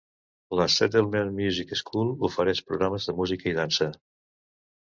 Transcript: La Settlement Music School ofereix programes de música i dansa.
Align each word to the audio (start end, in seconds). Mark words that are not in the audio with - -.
La 0.59 0.63
Settlement 0.75 1.29
Music 1.41 1.75
School 1.81 2.09
ofereix 2.31 2.65
programes 2.71 3.09
de 3.11 3.19
música 3.21 3.51
i 3.53 3.55
dansa. 3.63 3.93